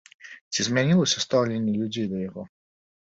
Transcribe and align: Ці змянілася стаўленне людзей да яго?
Ці 0.53 0.63
змянілася 0.67 1.21
стаўленне 1.25 1.73
людзей 1.83 2.07
да 2.15 2.23
яго? 2.29 2.47